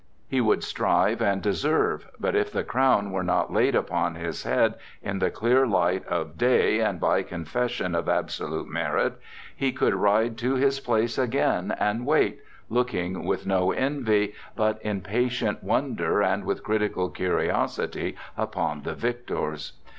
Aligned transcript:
He 0.27 0.41
would 0.41 0.63
strive 0.63 1.21
and 1.21 1.43
deserve; 1.43 2.09
but 2.19 2.35
if 2.35 2.51
the 2.51 2.63
crown 2.63 3.11
were 3.11 3.21
not 3.21 3.53
laid 3.53 3.75
upon 3.75 4.15
his 4.15 4.41
head 4.45 4.73
in 5.03 5.19
the 5.19 5.29
clear 5.29 5.67
light 5.67 6.03
of 6.07 6.39
day 6.39 6.79
and 6.79 6.99
by 6.99 7.21
confession 7.21 7.93
of 7.93 8.09
absolute 8.09 8.67
merit, 8.67 9.13
he 9.55 9.71
could 9.71 9.93
ride 9.93 10.39
to 10.39 10.55
his 10.55 10.79
place 10.79 11.19
again 11.19 11.75
and 11.79 12.07
wait, 12.07 12.39
looking 12.67 13.25
with 13.25 13.45
no 13.45 13.71
envy, 13.73 14.33
but 14.55 14.81
in 14.81 15.01
patient 15.01 15.63
wonder 15.63 16.19
and 16.23 16.45
with 16.45 16.63
critical 16.63 17.11
curiosity 17.11 18.15
upon 18.35 18.81
the 18.81 18.95
victors. 18.95 19.73